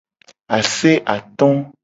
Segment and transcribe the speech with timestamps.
[0.57, 1.49] Ase ato.